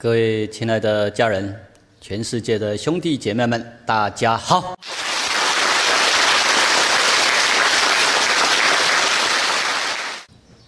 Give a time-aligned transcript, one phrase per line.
[0.00, 1.52] 各位亲爱的家人，
[2.00, 4.76] 全世界的兄弟姐妹们，大家好！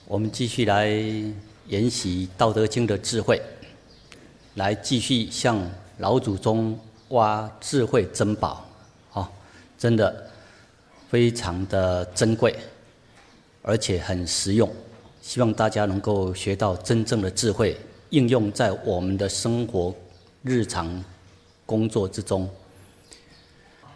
[0.09, 0.89] 我们继续来
[1.69, 3.41] 研习《道德经》的智慧，
[4.55, 5.65] 来继续向
[5.99, 6.77] 老祖宗
[7.11, 8.69] 挖智慧珍宝，
[9.13, 9.29] 哦，
[9.79, 10.29] 真的
[11.09, 12.53] 非常的珍贵，
[13.63, 14.69] 而且很实用，
[15.23, 17.79] 希望大家能够学到真正的智慧。
[18.11, 19.95] 应用在我们的生活、
[20.43, 21.03] 日常
[21.65, 22.49] 工作之中。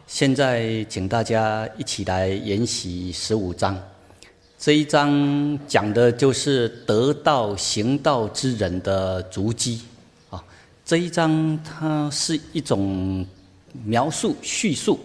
[0.07, 3.81] 现在，请大家一起来研习十五章。
[4.59, 9.83] 这一章讲的就是得道行道之人的足迹。
[10.31, 10.43] 啊，
[10.85, 13.27] 这一章它是一种
[13.85, 15.01] 描述叙述，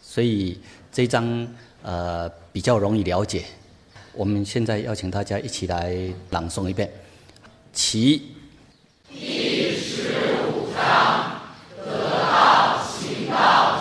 [0.00, 0.58] 所以
[0.92, 1.48] 这一章
[1.82, 3.44] 呃比较容易了解。
[4.12, 5.96] 我们现在邀请大家一起来
[6.30, 6.88] 朗诵一遍。
[7.74, 8.22] 其
[9.12, 10.12] 第十
[10.46, 11.40] 五章，
[11.84, 13.73] 得道行道。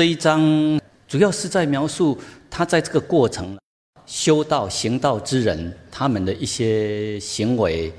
[0.00, 2.18] 这一章主要是在描述
[2.48, 3.58] 他在这个过程
[4.06, 7.92] 修道行道之人，他们的一些行为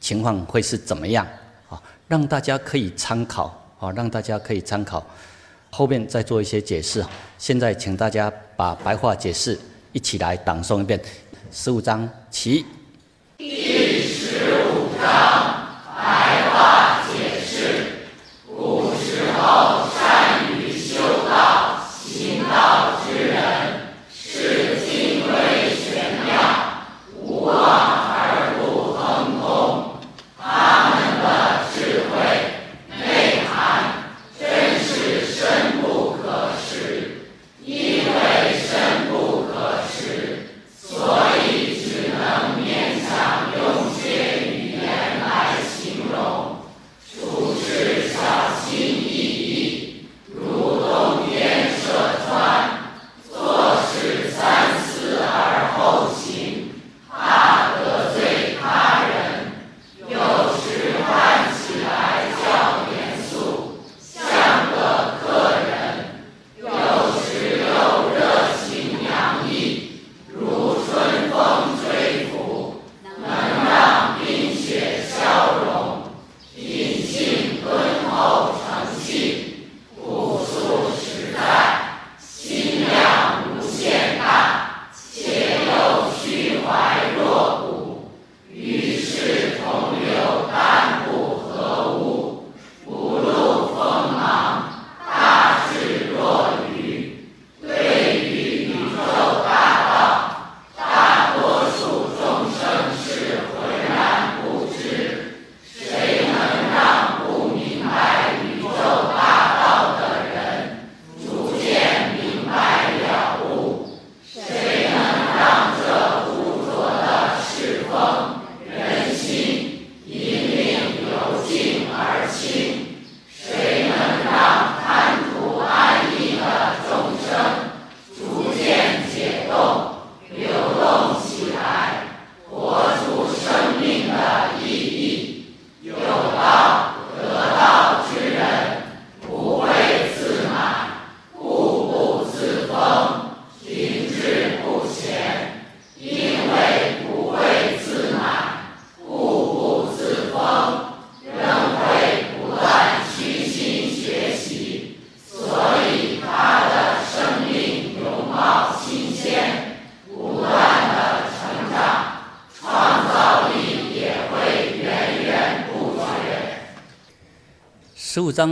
[0.00, 1.26] 情况会是怎么样
[1.68, 1.78] 啊？
[2.08, 5.06] 让大家可以参考啊，让大家可以参考。
[5.68, 7.04] 后面再做一些解释。
[7.36, 9.58] 现在请大家把白话解释
[9.92, 10.98] 一起来朗诵一遍。
[11.52, 12.64] 十五章起。
[13.36, 15.55] 第十五章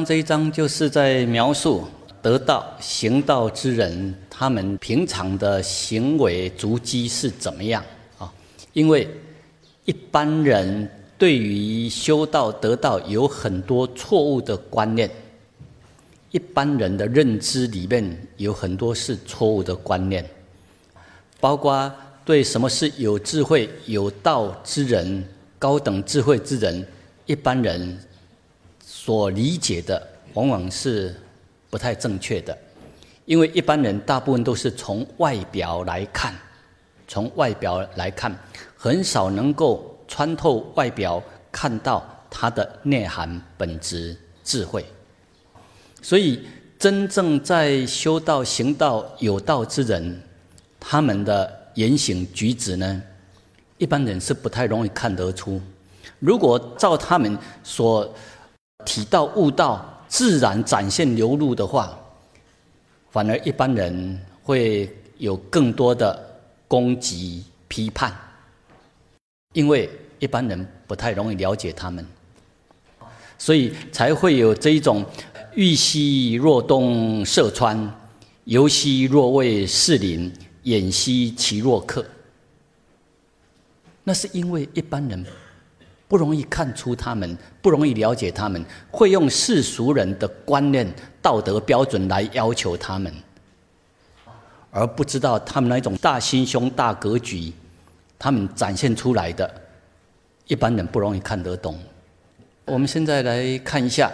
[0.02, 1.84] 这一章就是在描述
[2.22, 7.84] 得道行道之人，他们平常的行为足迹是怎么样
[8.18, 8.32] 啊？
[8.72, 9.06] 因为
[9.84, 10.88] 一般人
[11.18, 15.10] 对于修道得道有很多错误的观念，
[16.30, 20.24] 一般人的认知里面有很多是错误的观念，
[21.40, 21.92] 包括
[22.24, 25.22] 对什么是有智慧、有道之人、
[25.58, 26.86] 高等智慧之人，
[27.26, 27.98] 一般人
[28.96, 30.00] 所理解的
[30.34, 31.12] 往往是
[31.68, 32.56] 不太正确的，
[33.24, 36.32] 因为一般人大部分都是从外表来看，
[37.08, 38.32] 从外表来看，
[38.76, 41.20] 很少能够穿透外表
[41.50, 44.86] 看到它的内涵、本质、智慧。
[46.00, 46.46] 所以，
[46.78, 50.22] 真正在修道、行道、有道之人，
[50.78, 51.60] 他们的。
[51.74, 53.02] 言行举止呢，
[53.78, 55.60] 一般人是不太容易看得出。
[56.20, 58.14] 如果照他们所
[58.84, 61.98] 体到悟道自然展现流露的话，
[63.10, 68.14] 反而一般人会有更多的攻击批判，
[69.52, 72.06] 因为一般人不太容易了解他们，
[73.38, 75.04] 所以才会有这一种
[75.54, 77.92] 欲兮若东涉川，
[78.44, 80.32] 犹兮若未适林。
[80.64, 82.02] 偃息其若客，
[84.02, 85.22] 那是因为一般人
[86.06, 90.86] 不容易看出他们，不容易了解他们，会用世俗人的观念、
[91.20, 93.12] 道德标准来要求他们，
[94.70, 97.52] 而不知道他们那种大心胸、大格局，
[98.18, 99.50] 他们展现出来的，
[100.46, 101.78] 一般人不容易看得懂。
[102.66, 104.10] 我们现在来看一下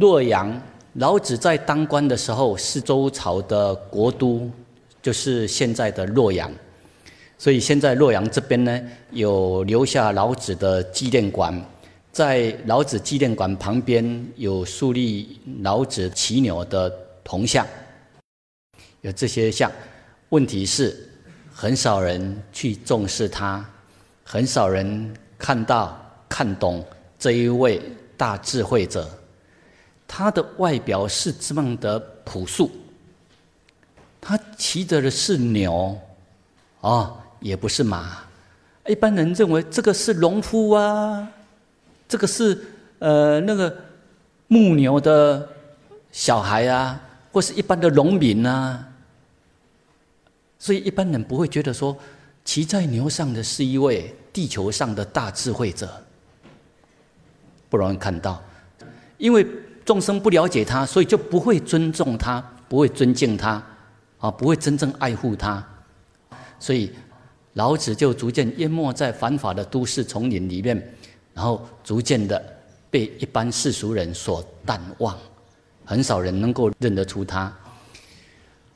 [0.00, 0.60] 洛阳，
[0.94, 4.50] 老子在当官的时候是周朝的国都。
[5.00, 6.50] 就是现在的洛阳，
[7.38, 8.82] 所以现在洛阳这边呢，
[9.12, 11.64] 有留下老子的纪念馆，
[12.10, 16.92] 在老子纪念馆旁边有树立老子骑牛的
[17.22, 17.64] 铜像，
[19.02, 19.70] 有这些像。
[20.30, 21.08] 问题是，
[21.54, 23.64] 很少人去重视它，
[24.24, 25.96] 很少人看到
[26.28, 26.84] 看懂
[27.18, 27.80] 这一位
[28.16, 29.08] 大智慧者，
[30.08, 32.70] 他的外表是这么的朴素。
[34.20, 35.96] 他骑着的是牛，
[36.80, 38.18] 啊，也不是马。
[38.86, 41.28] 一般人认为这个是农夫啊，
[42.08, 42.58] 这个是
[42.98, 43.74] 呃那个
[44.46, 45.48] 牧牛的
[46.10, 47.00] 小孩啊，
[47.32, 48.86] 或是一般的农民啊。
[50.58, 51.96] 所以一般人不会觉得说
[52.44, 55.88] 骑在牛上的是一位地球上的大智慧者，
[57.68, 58.42] 不容易看到，
[59.18, 59.46] 因为
[59.84, 63.62] 众生不了解他，所以就不会尊重他，不会尊敬他。
[64.20, 65.64] 啊，不会真正爱护他，
[66.58, 66.92] 所以
[67.58, 70.76] 老子就逐渐淹没在繁华的都市丛林里面，
[71.34, 72.40] 然后逐渐的
[72.88, 75.18] 被一般世俗人所淡忘，
[75.84, 77.52] 很少人能够认得出他。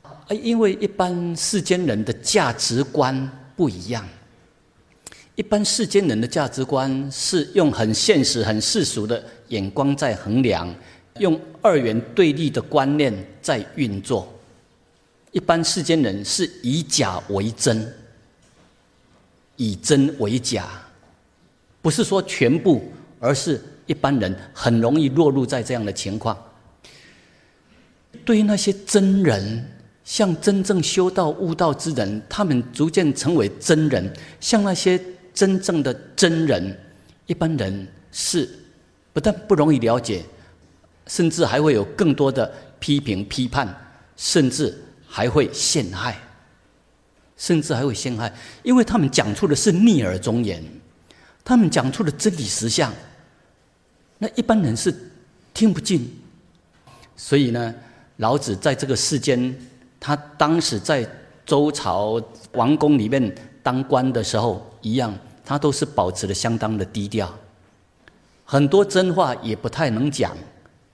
[0.01, 4.05] 啊，因为一般世间人的价值观不一样，
[5.35, 10.67] 一般世间人的价值观是用很现实、很世俗的眼光在衡量，
[11.19, 14.27] 用二元对立的观念在运作。
[15.31, 17.89] 一般世间人是以假为真，
[19.55, 20.67] 以真为假，
[21.81, 26.37] 不是说全部，而是一般人很容易落入在这样的情况。
[28.25, 29.65] 对于那些真人，
[30.03, 34.99] 像真正修道悟道之人，他们逐渐成为真人，像那些
[35.33, 36.77] 真正的真人，
[37.25, 38.49] 一般人是
[39.11, 40.23] 不但不容易了解，
[41.07, 43.73] 甚至还会有更多的批评、批判，
[44.15, 44.77] 甚至。
[45.15, 46.17] 还会陷害，
[47.43, 48.33] 甚至还会陷害，
[48.63, 50.63] 因为他们讲出的是逆耳忠言，
[51.43, 52.89] 他们讲出的真理实相，
[54.17, 54.95] 那一般人是
[55.53, 56.09] 听不进。
[57.17, 57.75] 所以呢，
[58.15, 59.53] 老子在这个世间，
[59.99, 61.05] 他当时在
[61.45, 62.17] 周朝
[62.53, 67.29] 王宫里面当官的时候，一样，他都是保持的相当的低调，
[68.45, 70.33] 很多真话也不太能讲，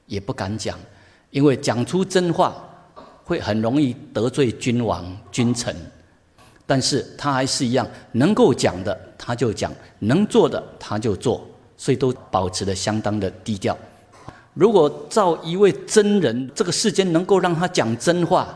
[0.07, 0.79] 也不敢讲，
[1.29, 2.65] 因为讲出真话。
[3.23, 5.75] 会很容易得罪君王君臣，
[6.69, 11.43] 但是他还是一样能够讲的他就讲，能做的他就做，
[11.75, 13.75] 所以都保持的相当的低调。
[14.53, 18.55] 如果照一位真人，这个世间能够让他讲真话，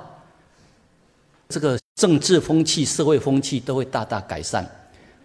[1.50, 4.63] 这个政治风气、社会风气都会大大改善。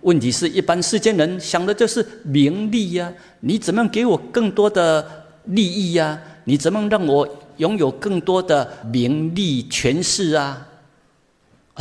[0.01, 5.07] 问题是一般世间人想的就是名利呀，你怎么样给我更多的
[5.45, 6.19] 利益呀？
[6.45, 7.29] 你怎么让我？
[7.59, 10.68] 拥有更多的名利权势啊！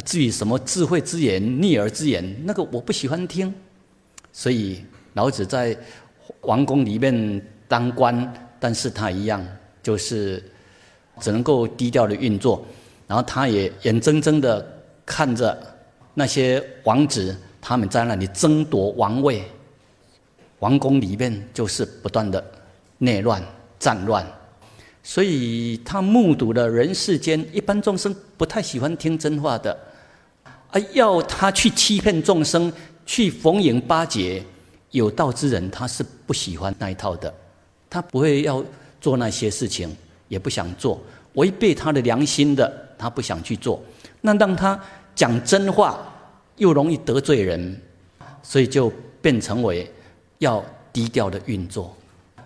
[0.05, 3.53] 至于什么智慧之言、逆耳之言，那个我不喜欢听。
[4.31, 5.75] 所以老子在
[6.41, 9.45] 王宫里面当官，但是他一样
[9.81, 10.43] 就是
[11.19, 12.63] 只能够低调的运作，
[13.07, 14.65] 然后他也眼睁睁的
[15.05, 15.57] 看着
[16.13, 19.43] 那些王子他们在那里争夺王位，
[20.59, 22.43] 王宫里面就是不断的
[22.99, 23.43] 内乱
[23.79, 24.25] 战乱，
[25.01, 29.77] 所以他目睹了人世间一般众生不太喜欢听真话的，
[30.71, 32.71] 啊，要他去欺骗众生，
[33.05, 34.43] 去逢迎巴结。
[34.91, 37.31] 有道之人，他是不喜欢那一套的，
[37.89, 38.63] 他不会要
[39.01, 39.93] 做那些事情，
[40.29, 40.99] 也不想做
[41.33, 43.83] 违背他的良心的，他不想去做。
[44.21, 44.79] 那让他
[45.13, 45.99] 讲真话，
[46.55, 47.79] 又容易得罪人，
[48.41, 49.91] 所以就变成为
[50.39, 51.95] 要低调的运作，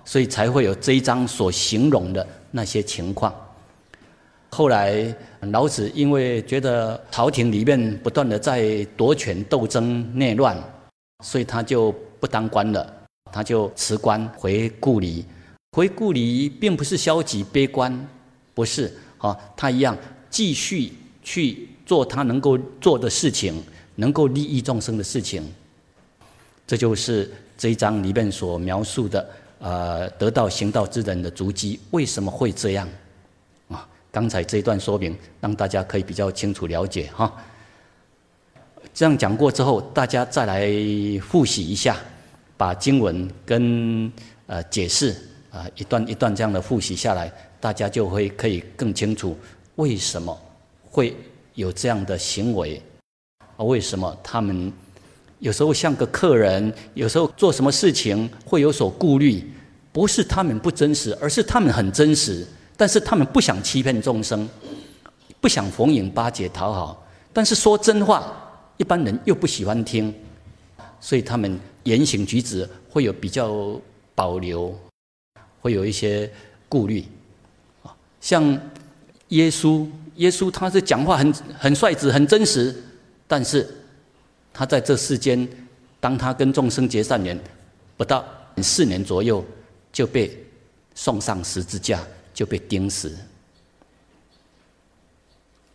[0.04, 3.34] 所以才会有这一章所形容的那些情况。
[4.52, 5.16] 后来
[5.52, 10.56] 老子因为觉得朝廷里面不断的在夺权斗争内乱，
[11.24, 11.94] 所以他就。
[12.22, 12.94] 不当官了，
[13.32, 15.26] 他就辞官回故里。
[15.72, 17.92] 回故里并不是消极悲观，
[18.54, 19.98] 不是啊，他一样
[20.30, 20.94] 继续
[21.24, 23.60] 去做他能够做的事情，
[23.96, 25.44] 能够利益众生的事情。
[26.68, 27.28] 这就是
[27.58, 32.88] 这一章里面所描述的，呃，得道行道之人的足迹为什么会这样？
[34.12, 37.34] 刚才这一段说明，让大家可以比较清楚了解哈。
[38.94, 40.70] 这样讲过之后，大家再来
[41.22, 41.98] 复习一下。
[42.58, 44.12] 把经文跟
[44.46, 45.16] 呃解释
[45.50, 49.36] 啊一段一段这样的复习下来，大家就会可以更清楚
[49.78, 50.40] 为什么
[50.88, 51.18] 会
[51.56, 52.80] 有这样的行为，
[53.58, 54.72] 啊为什么他们
[55.40, 59.44] 有时候像个客人，有时候做什么事情会有所顾虑，
[59.92, 62.46] 不是他们不真实，而是他们很真实，
[62.82, 64.50] 但是他们不想欺骗众生，
[65.40, 68.26] 不想逢迎巴结讨好，但是说真话，
[68.78, 70.12] 一般人又不喜欢听，
[71.00, 71.60] 所以他们。
[71.84, 73.80] 言行举止会有比较
[74.16, 74.76] 保留，
[75.60, 76.32] 会有一些
[76.70, 77.04] 顾虑，
[77.84, 78.44] 啊，像
[79.30, 82.76] 耶稣，耶稣他是讲话很很率直、很真实，
[83.28, 83.68] 但是
[84.52, 85.48] 他在这世间，
[86.00, 87.40] 当他跟众生结善缘，
[87.98, 88.26] 不到
[88.58, 89.44] 四年左右
[89.92, 90.36] 就被
[90.94, 92.00] 送上十字架，
[92.42, 93.16] 就被钉死，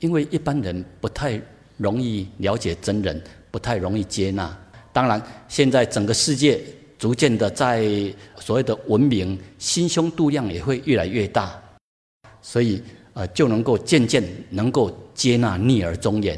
[0.00, 1.40] 因为一般人不太
[1.76, 4.52] 容易了解真人，不太容易接纳。
[4.92, 6.60] 当然，现在整个世界
[6.98, 7.84] 逐渐的在
[8.40, 11.56] 所谓的文明，心胸度量也会越来越大，
[12.42, 12.82] 所以
[13.12, 14.20] 呃就能够渐渐
[14.50, 16.36] 能够接纳逆而忠言，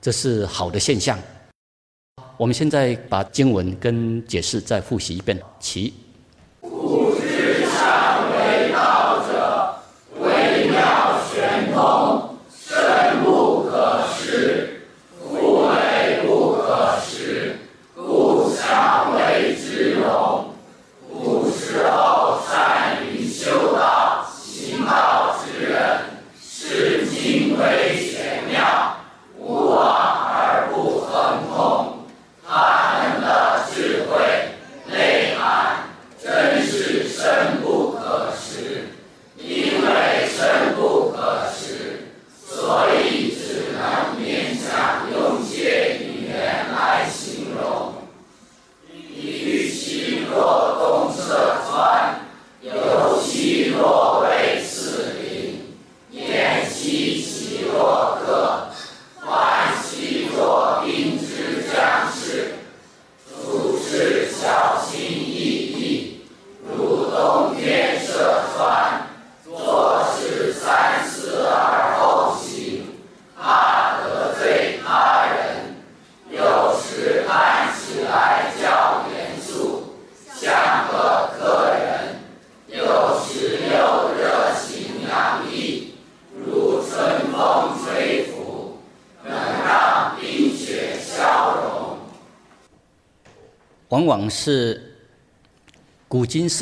[0.00, 1.18] 这是好的现象。
[2.38, 5.92] 我们现在把经文跟解释再复习一遍，其。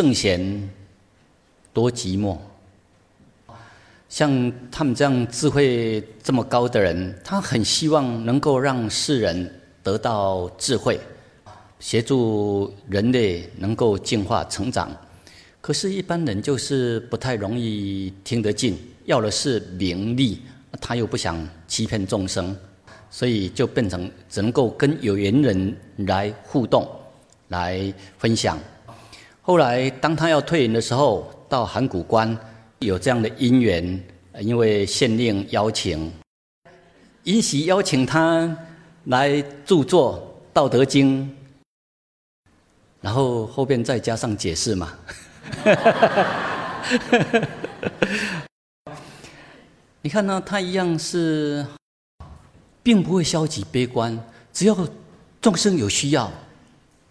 [0.00, 0.40] 圣贤
[1.74, 2.38] 多寂寞，
[4.08, 10.98] 像他们这样智慧这么高的人，他很希望能够让世人得到智慧，
[11.80, 14.90] 协助人类能够进化成长。
[15.60, 20.40] 可是，一般人就是不太容易听得进，要的是名利，
[20.80, 22.56] 他又不想欺骗众生，
[23.10, 26.88] 所以就变成只能够跟有缘人来互动。
[27.48, 28.56] 来分享。
[29.50, 32.38] 后来，当他要退隐的时候，到函谷关
[32.78, 34.00] 有这样的因缘，
[34.38, 36.12] 因为县令邀请，
[37.24, 38.56] 允许邀请他
[39.06, 41.28] 来著作《道德经》，
[43.00, 44.96] 然后后边再加上解释嘛。
[50.00, 51.66] 你看呢，他一样是，
[52.84, 54.16] 并不会消极悲观，
[54.52, 54.88] 只要
[55.40, 56.30] 众生有需要，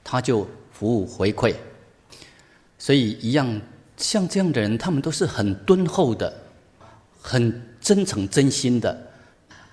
[0.06, 1.54] 他就服务回馈。
[2.80, 3.62] 所以一样，
[3.98, 6.34] 像这样的人，他们都是很敦厚的，
[7.22, 8.98] 很真诚真心的。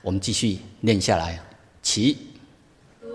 [0.03, 1.41] 我们继续念下来，
[1.83, 2.19] 起。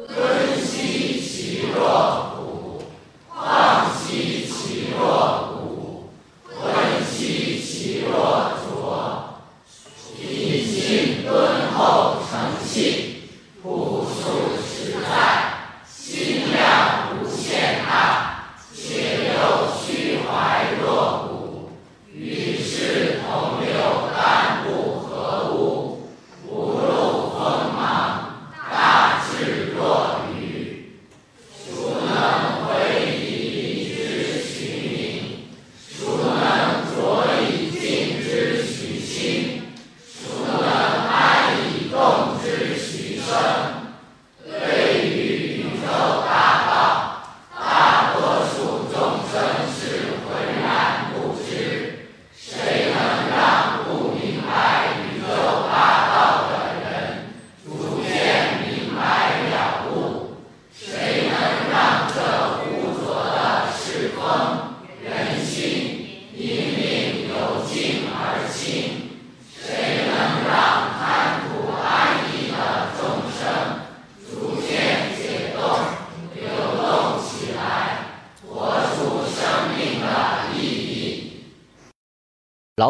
[0.07, 2.83] 敦兮其若苦，
[3.27, 6.09] 放兮其若谷，
[6.47, 9.35] 温兮其若浊。
[10.17, 13.10] 品性敦厚诚信，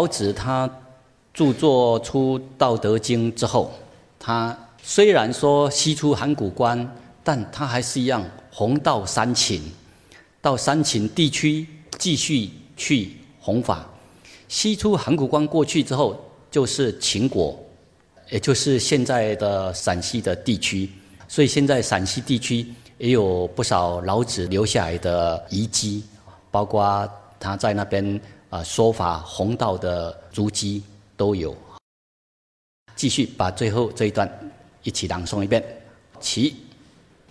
[0.01, 0.67] 老子他
[1.31, 3.71] 著作出《道德经》之后，
[4.19, 6.91] 他虽然说西出函谷关，
[7.23, 9.61] 但他还是一样弘道三秦，
[10.41, 11.67] 到三秦地区
[11.99, 13.85] 继续去弘法。
[14.47, 17.55] 西出函谷关过去之后，就是秦国，
[18.31, 20.89] 也就是现在的陕西的地区。
[21.27, 22.65] 所以现在陕西地区
[22.97, 26.03] 也有不少老子留下来的遗迹，
[26.49, 27.07] 包括
[27.39, 28.19] 他在那边
[28.51, 30.83] 啊说法弘道的足迹
[31.15, 31.55] 都有。
[32.97, 34.29] 继续把最后这一段
[34.83, 35.63] 一起朗诵一遍，
[36.19, 36.57] 起。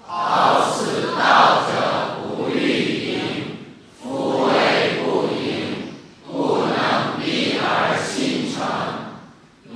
[0.02, 3.20] 好此道者，不欲盈，
[4.02, 5.92] 夫为不盈，
[6.26, 8.64] 不能逼而心诚。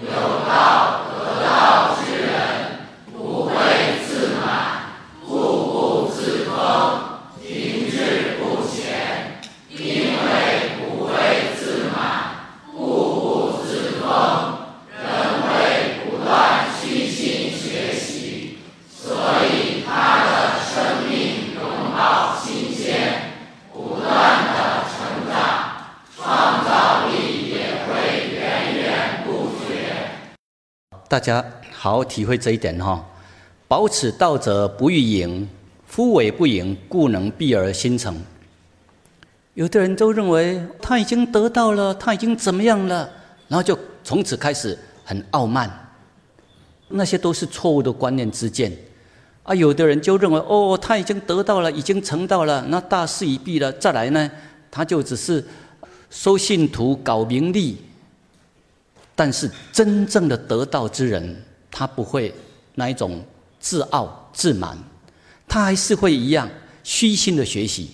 [0.00, 0.08] 有
[0.48, 1.12] 道得
[1.44, 2.32] 道之人，
[3.12, 3.52] 不会
[4.06, 4.46] 自满，
[5.26, 6.56] 步步自封，
[7.38, 9.42] 停滞不前。
[9.68, 11.12] 因为不会
[11.58, 12.34] 自满，
[12.72, 14.06] 步步自封，
[14.88, 15.02] 仍
[15.42, 15.50] 会
[16.04, 19.12] 不断虚心学习，所
[19.44, 20.30] 以他的
[20.62, 21.60] 生命永
[21.92, 23.32] 葆新鲜，
[23.72, 24.06] 不断
[24.54, 24.96] 的成
[25.28, 25.34] 长，
[26.16, 27.54] 创造力也
[27.84, 29.90] 会源源不绝。
[31.08, 33.02] 大大家好好体会这一点哈。
[33.66, 35.48] 保此道者，不欲盈，
[35.86, 38.14] 夫为不盈，故能避而心诚。
[39.54, 43.08] 有的人都认为他已经得到了，他已经怎么样了，
[43.48, 45.94] 然后就从此开始很傲慢。
[46.88, 48.70] 那些都是错误的观念之见。
[49.44, 54.30] 啊，有的人就认为哦，他已经得到了，已经成道了，那大势已毕了，再来呢，
[54.70, 55.42] 他就只是
[56.10, 57.78] 收信徒、搞名利。
[59.14, 62.34] 但是真正的得道之人，他不会
[62.74, 63.24] 那一种
[63.60, 64.76] 自傲自满，
[65.46, 66.48] 他还是会一样
[66.82, 67.90] 虚心的学习。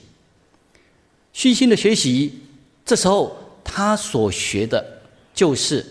[1.32, 2.40] 虚心的学习，
[2.84, 4.84] 这时候他所学的
[5.34, 5.84] 就是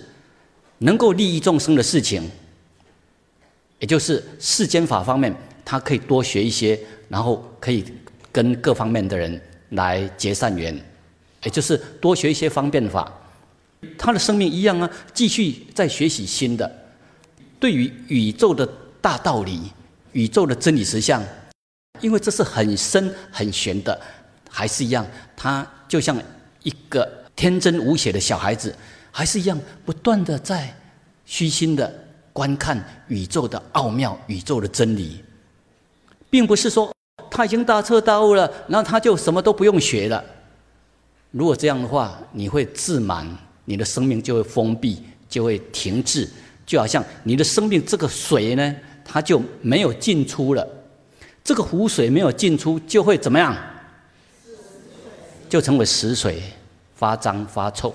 [0.80, 2.30] 能够利益众生的事情，
[3.80, 7.86] 也就是世间法方面，他可以多学一些，然后可以
[8.32, 10.76] 跟各方面的人来结善缘，
[11.44, 13.14] 也就是多学一些方便法。
[13.98, 16.70] 他的生命一样啊，继续在学习新的，
[17.60, 18.68] 对于宇宙的
[19.02, 19.72] 大道理、
[20.12, 21.24] 宇宙的真理实相，
[22.02, 24.00] 因为这是很深很玄的，
[24.50, 26.22] 还是一样，他就像
[26.64, 28.76] 一个天真无邪的小孩子，
[29.12, 30.76] 还是一样不断的在
[31.26, 31.94] 虚心的
[32.34, 35.24] 观看宇宙的奥妙、宇宙的真理，
[36.30, 36.94] 并不是说
[37.32, 40.24] 他已经大彻大悟了，然后他就什么都不用学了。
[41.32, 43.26] 如果这样的话，你会自满。
[43.70, 46.28] 你的生命就会封闭，就会停滞，
[46.66, 50.68] 就好像你的生命这个水呢，它就没有进出了。
[51.44, 53.56] 这个湖水没有进出，就会怎么样？
[55.48, 56.42] 就成为死水，
[56.96, 57.94] 发脏发臭。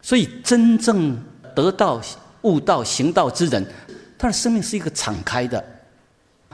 [0.00, 1.22] 所以，真正
[1.54, 2.00] 得道、
[2.40, 3.62] 悟道、行道之人，
[4.16, 5.62] 他的生命是一个敞开的，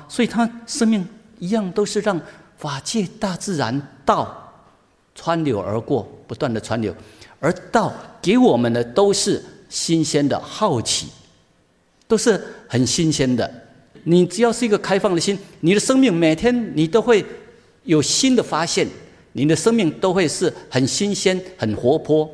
[0.09, 1.07] 所以他生命
[1.39, 2.21] 一样都是让
[2.57, 4.53] 法界、大自然、道
[5.15, 6.95] 川流而过，不断的川流，
[7.41, 11.09] 而道给我们的都是新鲜的好奇，
[12.07, 13.51] 都是很新鲜的。
[14.05, 17.25] 你只要是一个开放的心，你的生命每天你都会
[17.85, 18.87] 有新的发现，
[19.33, 22.29] 你的生命都会是很新鲜、很活泼，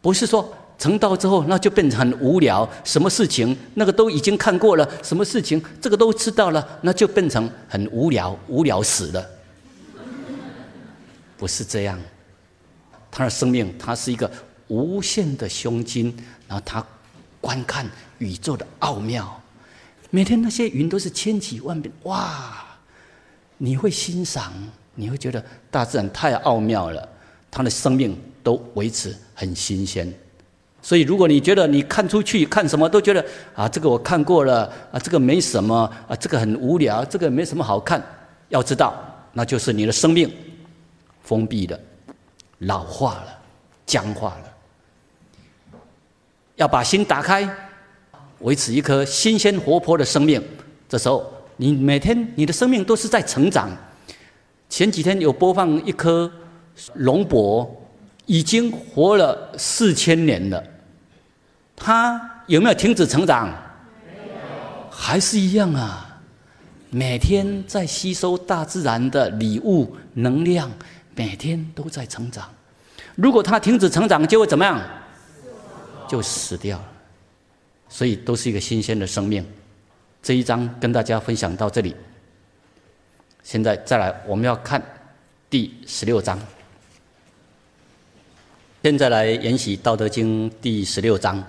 [0.00, 0.52] 不是说。
[0.76, 2.68] 成道之后，那就变成很无聊。
[2.82, 9.24] 什么事情那个都已经看过了，什么事情这个都知道了，那就变成很无聊，无聊死了。
[11.38, 11.96] 不是这样，
[13.16, 14.28] 他的生命，他是一个
[14.66, 16.12] 无限的胸襟，
[16.48, 16.84] 然后他
[17.40, 19.40] 观看宇宙的奥妙。
[20.10, 22.64] 每天那些云都是千奇万变，哇！
[23.56, 24.52] 你会欣赏，
[24.96, 27.08] 你会觉得大自然太奥妙了。
[27.52, 30.12] 他的生命都维持很新鲜。
[30.82, 33.24] 所以，如果你觉得你看出去看什么都觉得
[33.54, 38.04] 啊，这个我看过了啊，这个没什么啊，这个很无聊，这个没什么好看，
[38.48, 38.92] 要知道，
[39.32, 40.28] 那就是你的生命
[41.22, 41.80] 封闭的、
[42.66, 43.38] 老化了、
[43.86, 44.52] 僵化了。
[46.56, 47.48] 要把心打开，
[48.40, 50.42] 维持一颗新鲜活泼的生命。
[50.88, 51.24] 这时候，
[51.56, 53.70] 你每天你的生命都是在成长。
[54.68, 56.30] 前几天有播放一颗
[56.94, 57.68] 龙柏，
[58.26, 60.62] 已经活了四千年了。
[61.74, 63.52] 它有没有停止成长？
[64.88, 66.20] 还是一样啊！
[66.90, 70.70] 每天在吸收大自然的礼物能量，
[71.16, 72.48] 每天都在成长。
[73.16, 74.80] 如果他停止成长，就会怎么样？
[76.08, 76.84] 就死掉了。
[77.88, 79.44] 所以都是一个新鲜的生命。
[80.22, 81.94] 这一章跟大家分享到这里。
[83.42, 84.82] 现在再来，我们要看
[85.48, 86.38] 第十六章。
[88.82, 91.42] 现在来研习《道德经》第十六章。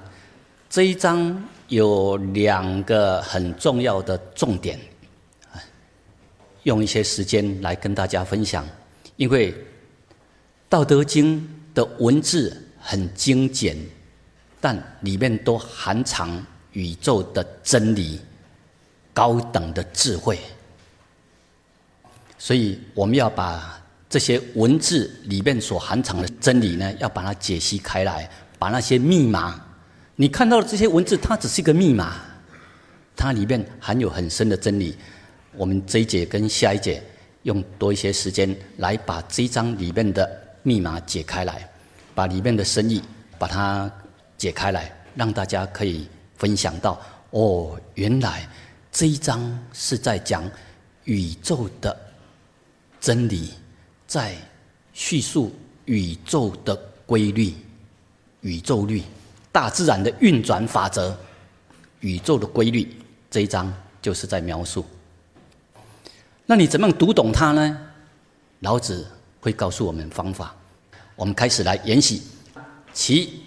[0.69, 4.79] 这一章有两个很重要的重点，
[6.63, 8.67] 用一些时间来跟大家分享。
[9.15, 9.51] 因为
[10.67, 11.39] 《道德经》
[11.75, 13.77] 的文字很精简，
[14.59, 18.19] 但里面都含藏宇宙的真理、
[19.13, 20.39] 高等的智慧，
[22.39, 29.61] 所以我们要把这些文字里面所含藏的真理呢，要把它解析开来，把那些密码。
[30.15, 32.15] 你看到的这些文字，它只是一个密码，
[33.15, 34.95] 它里面含有很深的真理。
[35.57, 37.03] 我们这一节跟下一节
[37.43, 41.69] 用多一些时间来把这一章里面的密码解开来，
[42.15, 42.99] 把里面的深意
[43.37, 43.89] 把它
[44.35, 46.99] 解开来，让大家可以分享到：
[47.29, 48.49] 哦，原来
[48.91, 49.39] 这一章
[49.71, 50.43] 是在讲
[51.03, 51.95] 宇宙的
[52.99, 53.53] 真理，
[54.07, 54.35] 在
[54.91, 56.75] 叙述宇宙的
[57.05, 57.53] 规律、
[58.41, 59.03] 宇宙律。
[59.51, 61.15] 大自然的运转法则，
[61.99, 62.93] 宇宙的规律，
[63.29, 64.83] 这一章就是在描述。
[66.45, 67.77] 那你怎么样读懂它呢？
[68.61, 69.07] 老子
[69.45, 70.55] 会告诉我们方法。
[71.15, 72.23] 我们开始来研习。
[72.91, 73.43] 起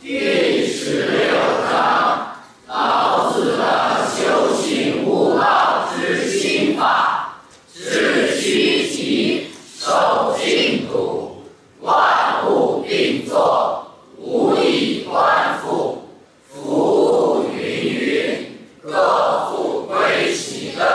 [0.00, 1.34] 第十六
[1.68, 2.36] 章，
[2.68, 7.40] 老子的修行悟道之心法，
[7.74, 11.42] 知其极，守静笃，
[11.80, 13.84] 万物并作。
[14.16, 16.06] 无以观复，
[16.48, 17.64] 服务芸
[17.98, 18.46] 芸，
[18.80, 20.86] 各复归其根。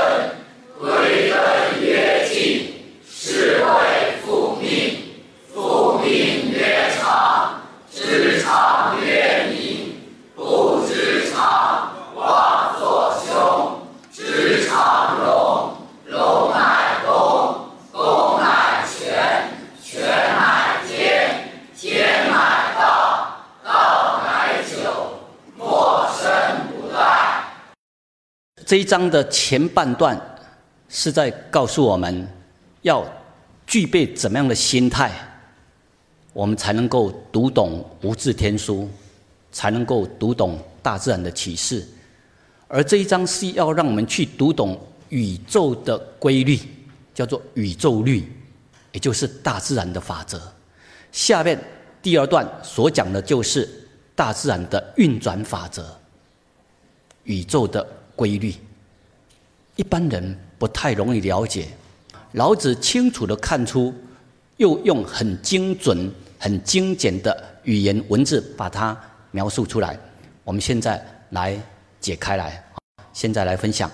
[0.80, 2.74] 归根曰静，
[3.06, 5.00] 是谓复命。
[5.54, 9.94] 复命曰长，知常曰明。
[10.36, 13.80] 不知常，妄作凶。
[14.12, 19.50] 知常容，容乃公，公乃全，
[19.84, 23.38] 全乃天，天乃道。
[23.64, 25.20] 道乃久，
[25.56, 26.26] 莫生
[26.72, 26.98] 不殆。
[28.72, 30.18] 这一章的前半段
[30.88, 32.26] 是在告诉我们
[32.84, 33.06] 要
[33.68, 35.12] 具备怎么样的心态，
[36.32, 38.90] 我们才能够读懂无字天书，
[39.52, 41.86] 才能够读懂大自然的启示。
[42.70, 44.80] 而这一章是要让我们去读懂
[45.10, 46.58] 宇宙的规律，
[47.14, 48.26] 叫做宇宙律，
[48.94, 50.42] 也就是大自然的法则。
[51.12, 51.60] 下面。
[52.02, 53.68] 第二段所讲的就是
[54.16, 55.86] 大自然的运转法则、
[57.26, 57.86] 宇宙的
[58.22, 58.54] 规律，
[59.76, 61.70] 一般人不太容易了解。
[62.34, 63.92] 老子清楚的看出，
[64.58, 66.08] 又用很精准、
[66.38, 68.96] 很精简的语言文字把它
[69.32, 69.98] 描述出来。
[70.44, 71.60] 我们现在来
[72.00, 72.64] 解开来，
[73.12, 73.90] 现在来分享，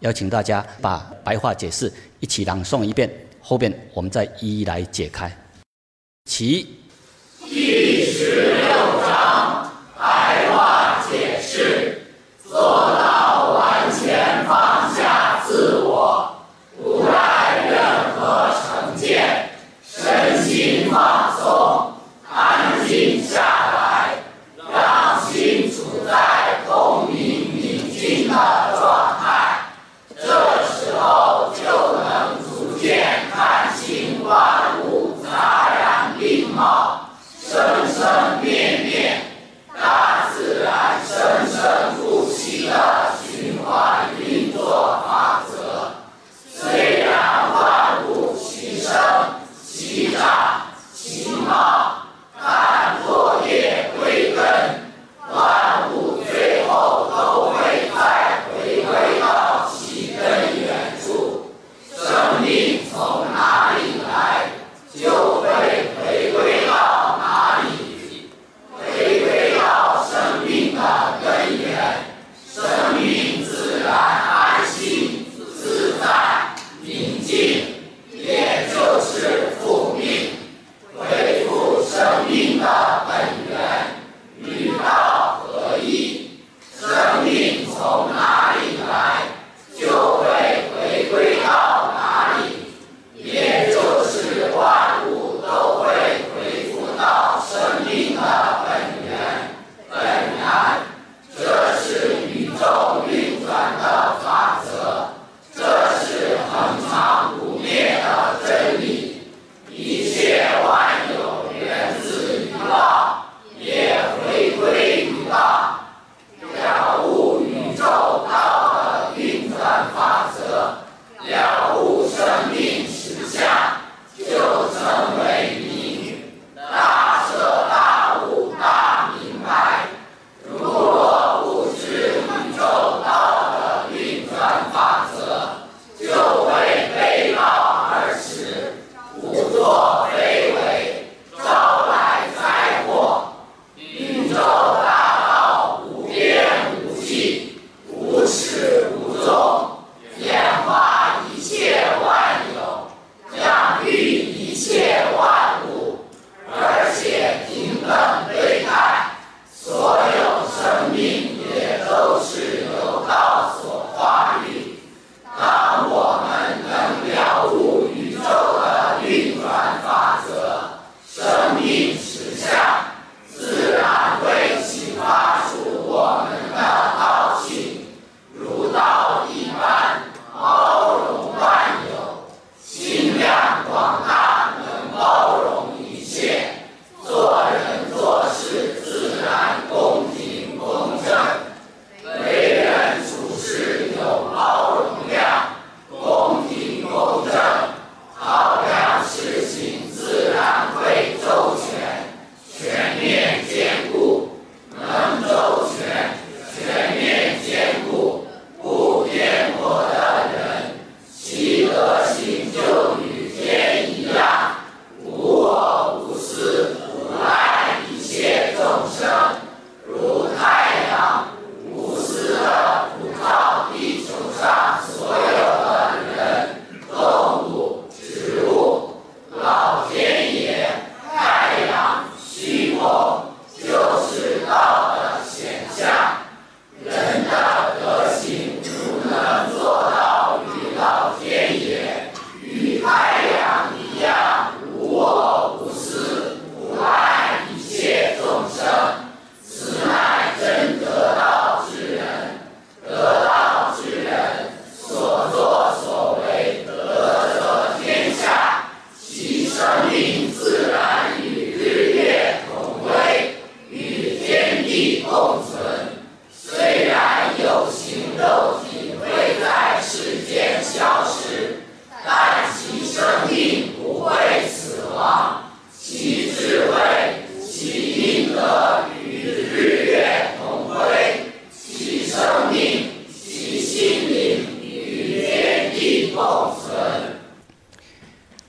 [0.00, 3.08] 邀请大家把白话解释一起朗诵一遍，
[3.40, 5.30] 后边我们再一一来解开。
[6.28, 6.66] 其
[7.48, 8.47] 第十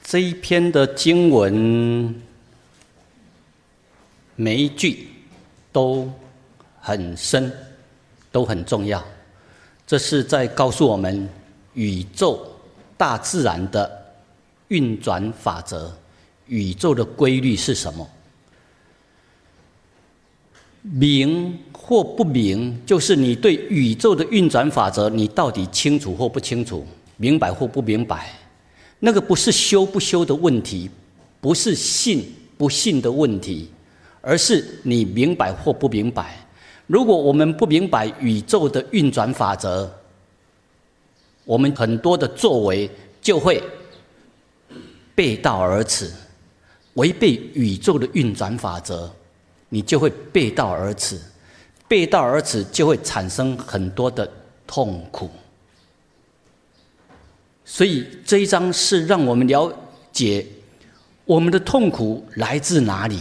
[0.09, 2.15] 这一篇的经文，
[4.35, 5.07] 每一句
[5.71, 6.11] 都
[6.79, 7.53] 很深，
[8.31, 9.05] 都很重要。
[9.85, 11.29] 这是在告诉我们
[11.75, 12.43] 宇宙
[12.97, 14.03] 大自然的
[14.69, 15.95] 运转法则，
[16.47, 18.09] 宇宙的规律是什么？
[20.81, 26.83] 明或不明，就是你对宇宙的运转法则，你到底清楚或不清楚，
[27.17, 28.33] 明白或不明白？
[28.99, 30.89] 那个不是修不修的问题，
[31.39, 33.69] 不是信不信的问题，
[34.21, 36.45] 而是你明白或不明白。
[36.85, 39.89] 如果我们不明白宇宙的运转法则，
[41.45, 42.89] 我们很多的作为
[43.21, 43.63] 就会
[45.15, 46.11] 背道而驰，
[46.95, 49.09] 违背宇宙的运转法则，
[49.69, 51.17] 你就会背道而驰，
[51.87, 54.29] 背道而驰就会产生很多的
[54.67, 55.29] 痛苦。
[57.71, 59.71] 所以这一章是让我们了
[60.11, 60.43] 解
[61.23, 63.19] 我们的痛苦来自哪里。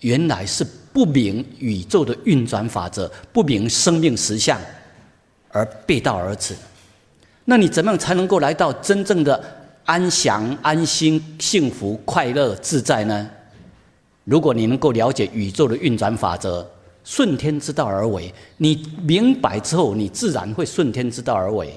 [0.00, 4.60] 原来是不明宇宙的运转法则，不明生命实相，
[5.48, 6.54] 而背道而驰。
[7.46, 9.42] 那你怎么样才能够来到真正的
[9.86, 13.30] 安详、安心、幸福、快乐、自在呢？
[14.24, 16.70] 如果你能够了解宇宙的运转法则，
[17.02, 21.74] 顺天之道而为，你明白之后，你自然会顺天之道而为。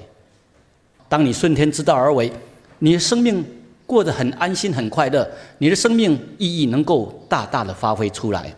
[1.08, 2.30] 当你顺天之道而为，
[2.78, 3.44] 你的生命
[3.86, 8.54] 过得很安心、很快乐，你的生命意义能够大大的发挥出来。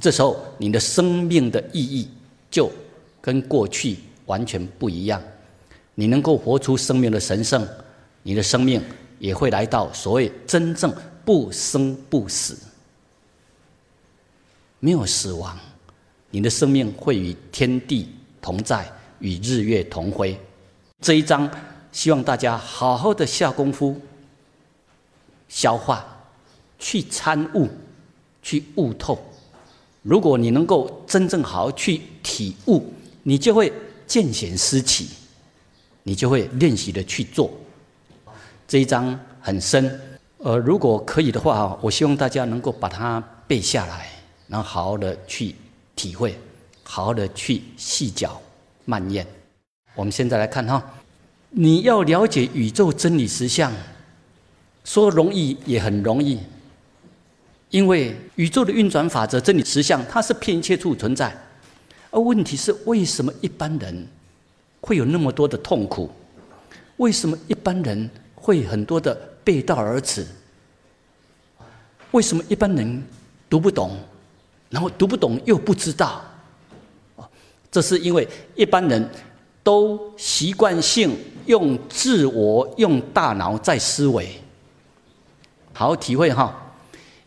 [0.00, 2.08] 这时候，你的生命的意义
[2.50, 2.70] 就
[3.22, 5.22] 跟过去完全不一样。
[5.94, 7.66] 你能够活出生命的神圣，
[8.22, 8.82] 你的生命
[9.18, 10.92] 也会来到所谓真正
[11.24, 12.58] 不生不死，
[14.78, 15.58] 没有死亡。
[16.30, 18.08] 你的生命会与天地
[18.42, 18.84] 同在，
[19.20, 20.38] 与日月同辉。
[21.00, 21.50] 这一章。
[21.94, 23.96] 希望大家好好的下功夫，
[25.48, 26.04] 消化，
[26.76, 27.68] 去参悟，
[28.42, 29.16] 去悟透。
[30.02, 33.72] 如果你能够真正好好去体悟，你就会
[34.08, 35.08] 见贤思齐，
[36.02, 37.48] 你就会练习的去做。
[38.66, 40.00] 这一章很深，
[40.38, 44.08] 呃，如果可以的话，我希望大家能够把它背下来，
[44.48, 45.54] 然后好好的去
[45.94, 46.36] 体会，
[46.82, 48.42] 好好的去细嚼
[48.84, 49.24] 慢咽。
[49.94, 50.82] 我们现在来看哈。
[51.56, 53.72] 你要了解宇宙真理实相，
[54.84, 56.40] 说容易也很容易，
[57.70, 61.32] 因为宇宙的运转法则、真理实相，它是偏切处存在。
[62.10, 64.04] 而问题是，为什么一般人
[64.80, 66.10] 会有那么多的痛苦？
[66.96, 69.14] 为什么一般人会很多的
[69.44, 70.26] 背道而驰？
[72.10, 73.00] 为什么一般人
[73.48, 73.96] 读不懂，
[74.70, 76.24] 然后读不懂又不知道？
[77.70, 79.08] 这是因为一般人
[79.64, 81.10] 都习惯性。
[81.46, 84.26] 用自我、用大脑在思维，
[85.74, 86.72] 好好体会哈。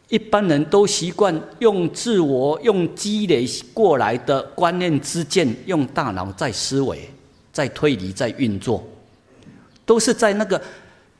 [0.09, 3.45] 一般人都习惯用自我、用积累
[3.75, 7.07] 过来的观念之见，用大脑在思维、
[7.53, 8.83] 在推理、在运作，
[9.85, 10.59] 都是在那个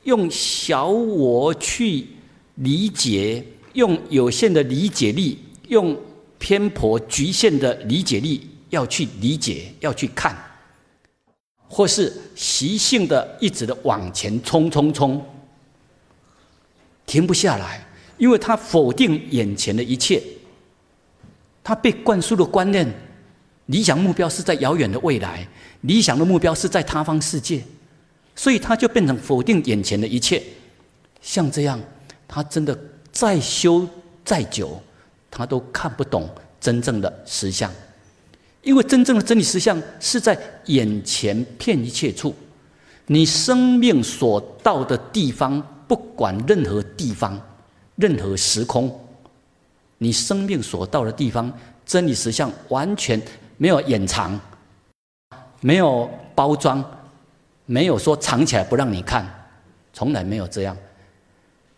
[0.06, 2.08] 用小我去
[2.56, 5.96] 理解，用有限的理解力，用
[6.40, 10.36] 偏颇局限的理解力要去理解，要去看。
[11.70, 15.24] 或是习性的一直的往前冲冲冲，
[17.06, 17.86] 停不下来，
[18.18, 20.22] 因为他否定眼前的一切，
[21.64, 22.90] 他被灌输的观念，
[23.66, 25.48] 理想目标是在遥远的未来，
[25.82, 27.62] 理想的目标是在他方世界，
[28.36, 30.42] 所以他就变成否定眼前的一切。
[31.22, 31.80] 像这样，
[32.28, 32.78] 他真的
[33.12, 33.86] 再修
[34.24, 34.82] 再久，
[35.30, 36.30] 他都看不懂
[36.62, 37.70] 真正的实相。
[38.68, 42.36] 因为真正的真理实相是在眼前，骗一切处。
[43.06, 47.42] 你生命所到的地方，不管任何地方、
[47.96, 48.94] 任何时空，
[50.00, 51.50] 你生命所到的地方，
[51.86, 53.22] 真理实相完全
[53.56, 54.38] 没有掩藏，
[55.62, 56.84] 没有包装，
[57.66, 59.26] 没有说藏起来不让你看，
[59.94, 60.76] 从来没有这样。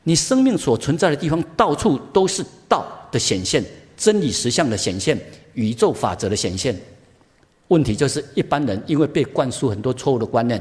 [0.02, 3.63] 你生命所存在的地方，到处都是道的显现，
[3.95, 5.15] 真理实相的显现。
[5.59, 6.73] 宇宙法则的显现，
[7.67, 10.57] 问题就是一般人因为被灌输很多错误的观念，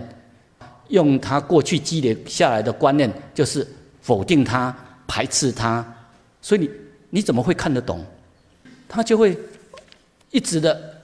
[0.89, 3.65] 用他过去积累下来的观念，就是
[4.03, 5.87] 否定他、排斥他，
[6.43, 6.71] 所以你
[7.11, 8.05] 你怎么会看得懂？
[8.89, 9.39] 他就会
[10.33, 11.01] 一直的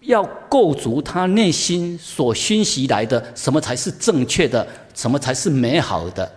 [0.00, 6.28] 要构筑他内心所熏习来的什么才是正确的，什么才是美好的，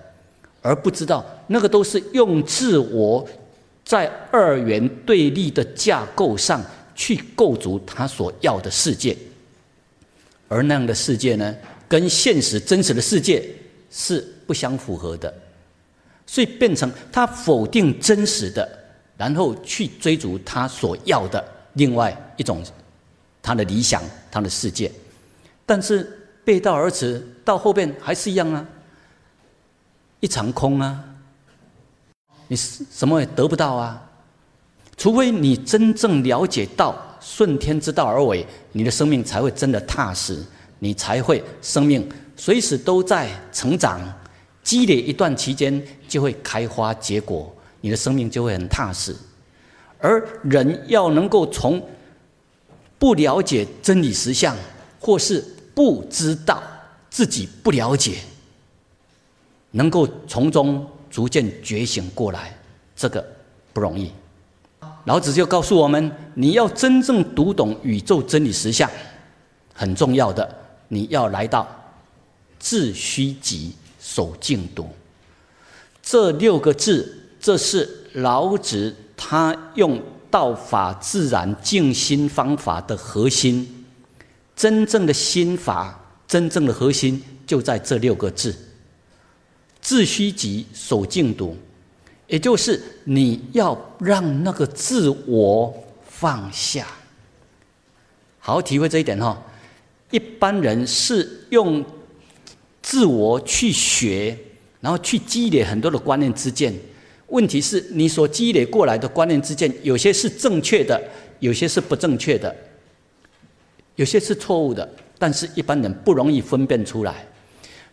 [0.61, 3.27] 而不知道那个都是用自我。
[3.91, 6.63] 在二元对立的架构上
[6.95, 9.17] 去构筑他所要的世界，
[10.47, 11.53] 而那样的世界呢，
[11.89, 13.45] 跟现实真实的世界
[13.89, 15.33] 是不相符合的。
[16.25, 18.65] 所以变成他否定真实的，
[19.17, 22.63] 然后去追逐他所要的另外一种
[23.41, 24.89] 他的理想、他的世界。
[25.65, 26.09] 但是
[26.45, 28.65] 背道而驰，到后边还是一样啊，
[30.21, 31.03] 一场空啊，
[32.51, 34.09] 你什么也得不到啊。
[34.97, 40.43] 除非你真正了解到顺天之道而为，你的生命才会真的踏实，
[40.79, 44.01] 你才会生命随时都在成长，
[44.61, 47.49] 积累一段期间就会开花结果，
[47.79, 49.15] 你的生命就会很踏实。
[49.97, 51.81] 而人要能够从
[52.99, 54.53] 不了解真理实相，
[54.99, 55.41] 或是
[55.73, 56.61] 不知道
[57.09, 58.17] 自己不了解，
[59.71, 62.57] 能够从中逐渐觉醒过来，
[62.95, 63.23] 这个
[63.73, 64.11] 不容易。
[65.05, 68.89] 老子就告诉我们：你要真正读懂宇宙真理实相，
[69.73, 70.57] 很重要的，
[70.87, 71.67] 你要来到
[72.57, 74.87] 自虚极，守静笃。
[76.01, 80.01] 这六个字，这是老子他用
[80.31, 83.85] 道法自然静心方法的核心。
[84.55, 88.55] 真正的心法，真正的核心就在这六个字：
[89.81, 91.57] 自虚极，守静笃。
[92.27, 95.73] 也就是你要让那个自我
[96.07, 96.87] 放下，
[98.39, 99.41] 好好体会这一点哈。
[100.11, 101.83] 一般人是用
[102.81, 104.37] 自我去学，
[104.79, 106.73] 然后去积累很多的观念之见。
[107.27, 111.01] 问题是你所积累过来的观念之见，有些是正确的，
[111.39, 112.55] 有些是不正确的，
[113.95, 114.89] 有些是错误的。
[115.19, 117.27] 但是一般人不容易分辨出来。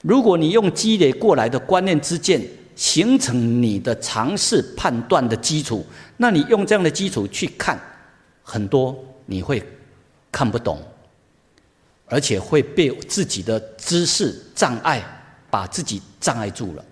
[0.02, 2.40] 如果你用积累过来的观念之见，
[2.76, 5.84] 形成你的尝试判断的基础，
[6.18, 7.76] 那你用这样的基础去看，
[8.42, 8.96] 很多
[9.26, 9.60] 你会
[10.30, 10.80] 看不懂，
[12.06, 15.02] 而且会被自己的知识障碍
[15.50, 16.84] 把自己障碍住了。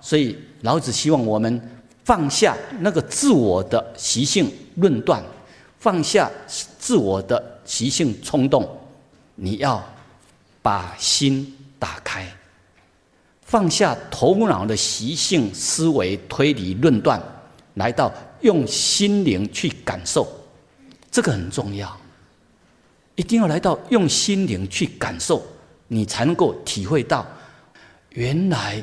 [0.00, 1.60] 所以老子希望我们
[2.04, 5.22] 放下那个自我的习性论断，
[5.78, 6.30] 放下
[6.78, 8.66] 自我的习性冲动，
[9.34, 9.84] 你要
[10.62, 11.54] 把心
[11.84, 12.26] 打开。
[13.42, 17.22] 放下头脑的习性思维推理论断，
[17.74, 18.10] 来到
[18.40, 20.26] 用心灵去感受，
[21.10, 21.94] 这个很重要。
[23.16, 25.44] 一定要来到用心灵去感受，
[25.88, 27.26] 你才能够体会到，
[28.10, 28.82] 原来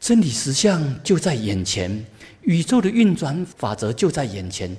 [0.00, 2.04] 真理实相就在眼前，
[2.42, 4.76] 宇宙的运转法则就在眼前，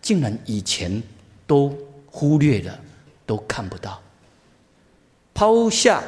[0.00, 1.02] 竟然以前
[1.46, 2.80] 都忽略了，
[3.26, 4.00] 都看不到。
[5.34, 6.02] 抛下。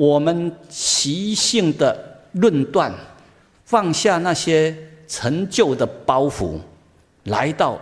[0.00, 2.90] 我们习性的论断，
[3.66, 4.74] 放下那些
[5.06, 6.58] 陈旧的包袱，
[7.24, 7.78] 来到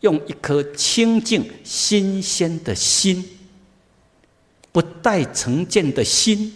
[0.00, 3.22] 用一颗清净、新鲜的心，
[4.72, 6.50] 不带成见的心，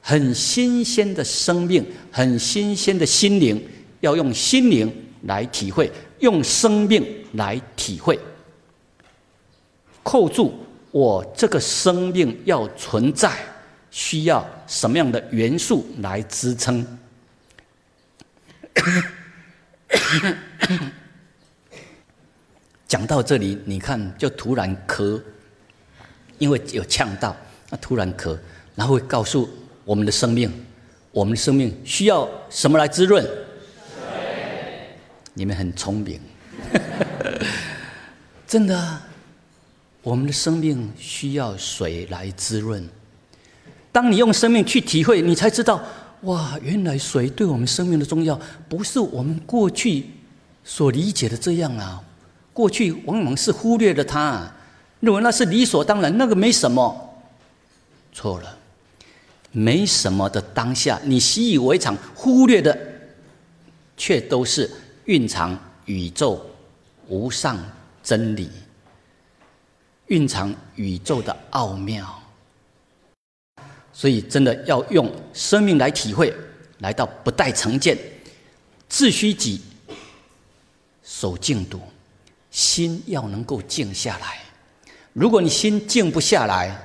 [0.00, 3.60] 很新鲜的生命，很新鲜的心灵，
[3.98, 4.88] 要用心灵
[5.22, 5.90] 来体会，
[6.20, 8.16] 用生命来体会，
[10.04, 10.54] 扣住
[10.92, 13.36] 我这个生命要存在。
[13.96, 16.86] 需要什么样的元素来支撑？
[22.86, 25.18] 讲到这里，你看就突然咳，
[26.36, 27.34] 因为有呛到，
[27.70, 28.38] 那突然咳，
[28.74, 29.48] 然后会告诉
[29.86, 30.52] 我们的生命，
[31.10, 33.26] 我们的生命需要什么来滋润？
[35.32, 36.20] 你们很聪明，
[38.46, 39.00] 真的，
[40.02, 42.86] 我们的生命需要水来滋润。
[43.96, 45.82] 当你用生命去体会，你才知道，
[46.24, 48.38] 哇，原来水对我们生命的重要，
[48.68, 50.04] 不是我们过去
[50.62, 52.04] 所理解的这样啊。
[52.52, 54.52] 过去往往是忽略了它，
[55.00, 56.94] 认为那是理所当然，那个没什么。
[58.12, 58.58] 错了，
[59.50, 62.78] 没什么的当下，你习以为常，忽略的，
[63.96, 64.70] 却都是
[65.06, 66.44] 蕴藏宇宙
[67.08, 67.58] 无上
[68.02, 68.50] 真理，
[70.08, 72.22] 蕴藏宇宙的奥妙。
[73.98, 76.30] 所以，真的要用生命来体会，
[76.80, 77.96] 来到不带成见，
[78.90, 79.62] 自虚己，
[81.02, 81.80] 守静笃，
[82.50, 84.38] 心要能够静下来。
[85.14, 86.76] 如果你心静不下来，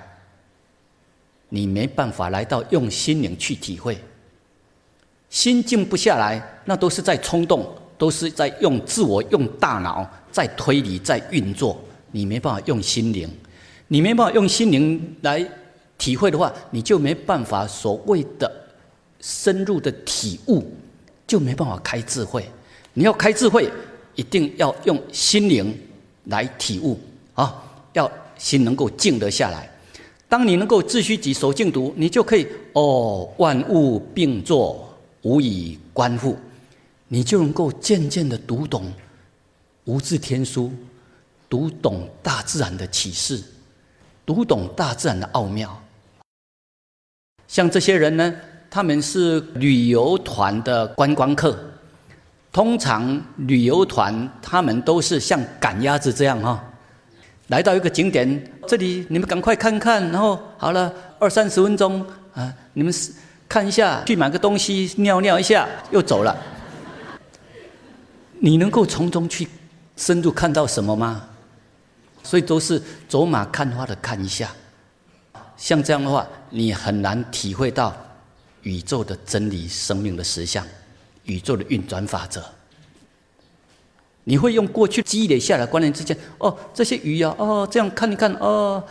[1.49, 4.01] 你没办法来到用心灵去体会。
[5.29, 11.77] 心静不下来，那都是在冲动，都是在用自我、用大脑在推理、在运作。
[12.11, 13.29] 你没办法用心灵，
[13.89, 15.45] 你没办法用心灵来。
[16.01, 18.51] 体会的话，你就没办法所谓的
[19.19, 20.65] 深入的体悟，
[21.27, 22.43] 就没办法开智慧。
[22.95, 23.71] 你要开智慧，
[24.15, 25.79] 一定要用心灵
[26.25, 26.99] 来体悟
[27.35, 27.63] 啊！
[27.93, 29.69] 要心能够静得下来。
[30.27, 34.91] 当你能够自虚己守静笃，你就可以哦，万物并作，
[35.21, 36.35] 无以观复，
[37.09, 38.91] 你就能够渐渐的读懂
[39.85, 40.71] 无字天书，
[41.47, 43.43] 读懂大自然的启示，
[44.25, 45.79] 读懂大自然的奥妙。
[47.51, 48.33] 像这些人呢，
[48.69, 51.53] 他们是旅游团的观光客。
[52.49, 56.63] 通常旅游团他们都是像赶鸭子这样哈，
[57.47, 62.93] 来到一个景点，这里你们赶快看看，然后好了二三十分钟啊，你们
[63.49, 66.33] 看一下，去买个东西，尿尿一下，又走了。
[68.39, 69.45] 你能够从中去
[69.97, 71.25] 深入看到什么吗？
[72.23, 74.49] 所以都是走马看花的看一下。
[75.61, 77.95] 像这样的话，你很难体会到
[78.63, 80.65] 宇宙的真理、生命的实相。
[81.25, 82.43] 宇宙的运转法则，
[84.23, 88.83] 你会用过去积累下来观念之间，哦，这些鱼啊，哦，这样看一看，哦，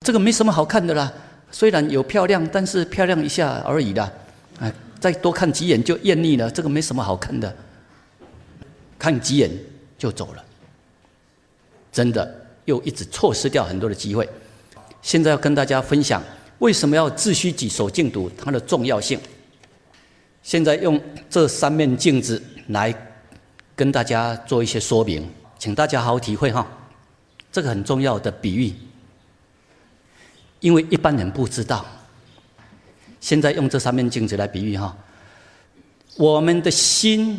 [0.00, 1.12] 这个没什么好看的啦。
[1.52, 4.10] 虽然有漂亮，但是漂亮一下而已啦，
[4.58, 7.54] 啊，再多看几眼就厌腻了，这个没什么好看的，
[8.98, 9.50] 看几眼
[9.98, 10.42] 就走了，
[11.92, 14.26] 真的又一直错失掉很多的机会。
[15.02, 16.22] 现在要跟大家分享，
[16.58, 19.18] 为什么要自虚己守静笃，它的重要性。
[20.42, 22.94] 现在用这三面镜子来
[23.74, 25.28] 跟大家做一些说明，
[25.58, 26.66] 请大家好好体会哈。
[27.52, 28.72] 这个很重要的比喻，
[30.60, 31.84] 因为一般人不知道。
[33.20, 34.96] 现在用这三面镜子来比喻哈，
[36.16, 37.38] 我们的心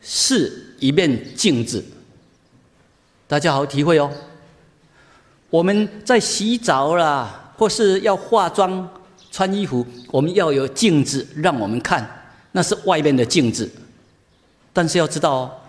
[0.00, 1.82] 是一面镜子，
[3.26, 4.12] 大家好好体会哦。
[5.52, 8.88] 我们在洗澡啦，或是要化妆、
[9.30, 12.08] 穿衣服，我们要有镜子让我们看。
[12.52, 13.70] 那是外面的镜子，
[14.72, 15.62] 但是要知道，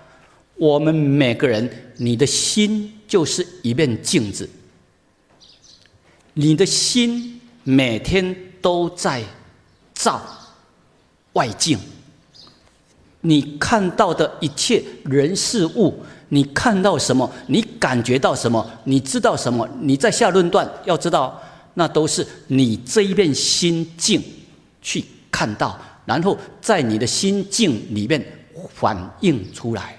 [0.55, 4.49] 我们每个人，你的心就是一面镜子，
[6.33, 9.21] 你的心每天都在
[9.93, 10.21] 照
[11.33, 11.77] 外境，
[13.19, 16.01] 你看到的一切人事物，
[16.33, 21.39] 你看到什么，你感觉到什么，你知道什么，你在下论断，要知道，
[21.75, 24.19] 那都是你这一面心境
[24.81, 25.79] 去看到。
[26.05, 28.19] 然后在你的心境里面
[28.73, 29.95] 反映出来，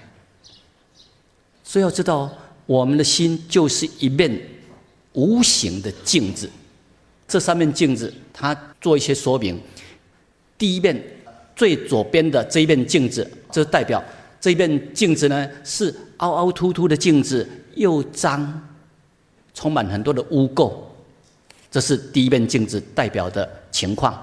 [1.63, 2.29] 所以要知道，
[2.65, 4.37] 我们的心就是一面
[5.13, 6.49] 无形的镜子。
[7.25, 9.57] 这三面镜子，它做一些说明。
[10.57, 11.01] 第一面
[11.55, 14.03] 最左边的这一面镜子，这代表
[14.45, 18.61] 这一面镜子呢是凹凹凸凸的镜子，又脏，
[19.55, 20.71] 充满很多的污垢。
[21.71, 24.15] 这是第一面镜子代表的情况。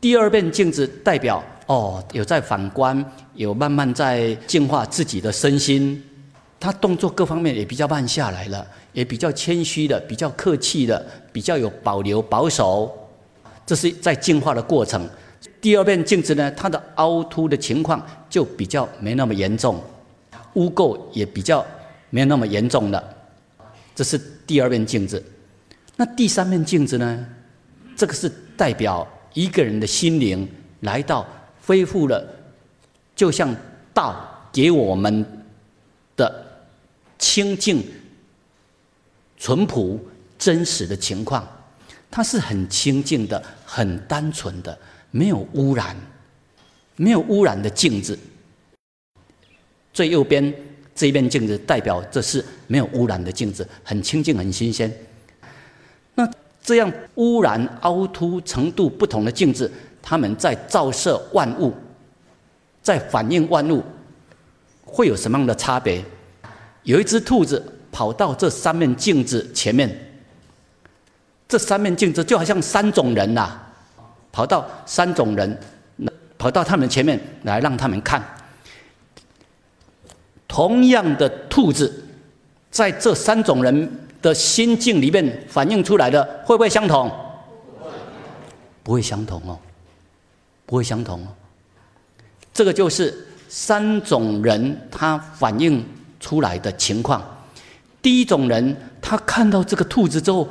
[0.00, 6.02] 第二面镜子代表哦，有在反观，有慢慢在净化自己的身心，
[6.58, 12.92] 他动作各方面也比较慢下来了，也比较谦虚的，比较客气的，比较有保留保守，
[13.64, 15.08] 这是在进化的过程。
[15.60, 19.82] 第二面镜子呢，它的凹凸的情况就比较没那么严重，
[20.54, 21.64] 污垢也比较
[22.10, 23.02] 没那么严重了，
[23.94, 25.22] 这是第二面镜子。
[25.96, 27.26] 那第三面镜子呢？
[27.96, 29.06] 这个是代表。
[29.34, 30.48] 一个人的心灵
[30.80, 31.24] 来到
[31.64, 32.26] 恢复了，
[33.14, 33.54] 就像
[33.94, 34.16] 道
[34.50, 35.24] 给我们
[36.16, 36.44] 的
[37.18, 37.84] 清净、
[39.36, 40.00] 淳朴、
[40.36, 41.46] 真实的情况，
[42.10, 44.76] 它是很清净的、很单纯的，
[45.10, 45.96] 没有污染、
[46.96, 48.18] 没有污染的镜子。
[49.92, 50.54] 最右边
[50.94, 54.92] 这一面镜子代表这是没有污染的镜子，很清净、很新鲜。
[56.14, 56.28] 那。
[56.60, 61.72] 这样污染、凹凸程度不同的镜子，它们在照射万物，
[62.82, 63.82] 在反映万物，
[64.84, 66.04] 会有什么样的差别？
[66.82, 69.98] 有一只兔子跑到这三面镜子前面，
[71.48, 73.58] 这三面镜子就好像三种人呐，
[74.38, 75.58] 跑到三种人，
[76.38, 78.22] 跑到他们前面来让他们看，
[80.46, 82.04] 同样的兔子，
[82.70, 83.90] 在这三种人。
[84.20, 87.08] 的心境里面反映出来的会不会相同？
[88.82, 89.56] 不会相同哦，
[90.66, 91.28] 不会相同哦。
[92.52, 93.16] 这个就是
[93.48, 95.86] 三种人他反映
[96.18, 97.22] 出来的情况。
[98.02, 100.48] 第一种人，他看到这个兔子之后，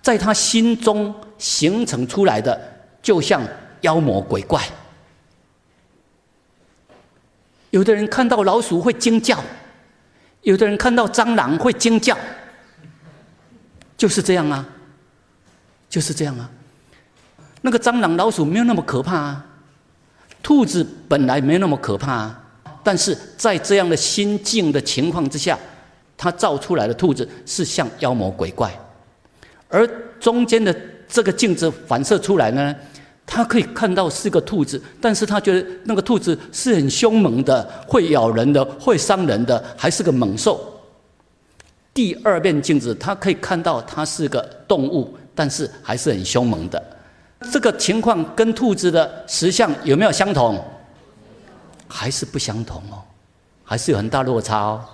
[0.00, 2.58] 在他心中形成出来的，
[3.04, 3.40] 就像
[3.82, 4.60] 妖魔鬼怪。
[7.70, 9.44] 有的人看到老鼠会惊叫，
[10.42, 12.16] 有的人看到蟑螂会惊叫。
[13.96, 14.66] 就是这样啊，
[15.88, 16.50] 就是这样啊。
[17.60, 19.46] 那个蟑螂、老鼠没有那么可怕啊，
[20.42, 22.40] 兔子本来没那么可怕啊。
[22.82, 25.58] 但是在这样的心境的情况之下，
[26.16, 28.72] 它造出来的兔子是像妖魔鬼怪，
[29.68, 29.86] 而
[30.20, 30.74] 中间的
[31.08, 32.74] 这个镜子反射出来呢，
[33.26, 40.60] 他可以看到是个兔子，但是他觉得那个兔子是很凶猛的，会咬人的，会伤人的，还是个猛兽。
[41.92, 46.82] 第二面镜子，他可以看到它是个动物，但是还是很凶猛的。
[47.52, 50.62] 这个情况跟兔子的实相有没有相同？
[51.86, 52.98] 还是不相同哦，
[53.62, 54.84] 还是有很大落差哦。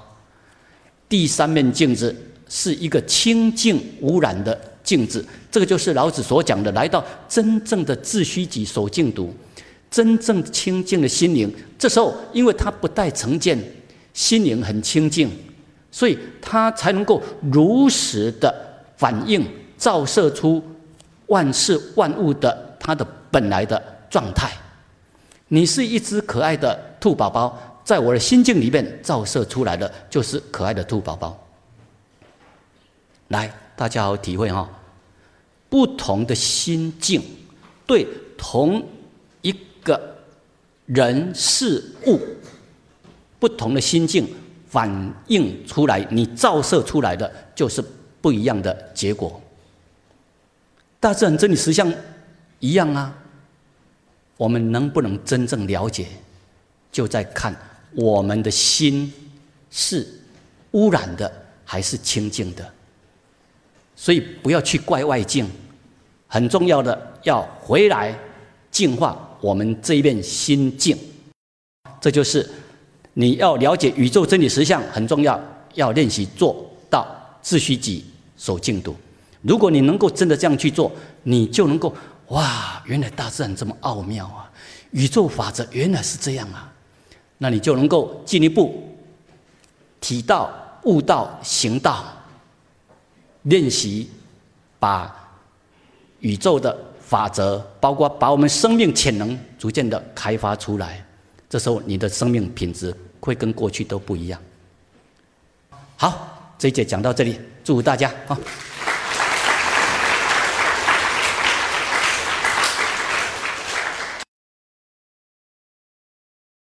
[1.09, 2.14] 第三面镜子
[2.49, 9.35] 是一个清净无染的镜子，这个就是老子所讲的，来到真正的自虚己守静笃，
[9.91, 11.53] 真正清净的心灵。
[11.78, 13.59] 这时候，因为他不带成见，
[14.12, 15.31] 心灵很清净。
[15.93, 17.20] 所以，它才能够
[17.51, 18.55] 如实的
[18.97, 19.45] 反映、
[19.76, 20.62] 照射出
[21.26, 24.49] 万事万物的它的本来的状态。
[25.49, 31.37] 你是一只可爱的兔宝宝，在我的心境里面照射出来的就是可爱的兔宝宝。
[33.26, 34.68] 来，大家好体会哈，
[35.70, 37.22] 不同的心境
[37.87, 38.07] 对
[38.37, 38.87] 同
[39.41, 40.18] 一个
[40.85, 42.20] 人事物，
[43.39, 44.28] 不同的心境。
[44.68, 44.87] 反
[45.28, 47.83] 映出来，你照射出来的就是
[48.20, 49.41] 不一样的结果。
[51.01, 51.91] 大自然真理实相
[52.59, 53.16] 一样啊。
[54.37, 56.07] 我们能不能真正了解，
[56.93, 57.57] 就在看
[57.95, 59.11] 我们的心
[59.70, 60.07] 是
[60.72, 61.33] 污染的
[61.64, 62.74] 还是清净的。
[64.01, 65.46] 所以不要去怪外境，
[66.26, 68.18] 很重要的要回来
[68.70, 70.96] 净化我们这一面心境。
[72.01, 72.51] 这就是。
[73.14, 75.38] 你要了解宇宙真理实相很重要，
[75.74, 77.05] 要练习做到
[77.42, 78.07] 自虚己
[78.38, 78.94] 守净土。
[79.42, 80.90] 如果你能够真的这样去做，
[81.24, 81.92] 你就能够
[82.28, 84.48] 哇，原来大自然这么奥妙啊！
[84.92, 86.72] 宇宙法则原来是这样啊！
[87.38, 88.80] 那你就能够进一步
[90.01, 90.51] 体道、
[90.84, 92.05] 悟道、行道，
[93.43, 94.09] 练习
[94.78, 95.14] 把
[96.20, 101.05] 宇宙的法则，包括把我们生命潜能逐渐的开发出来。
[101.49, 104.41] 这时候，你的生命品质会跟过去都不一样。
[105.97, 108.38] 好，这一节讲到这里，祝福大家啊！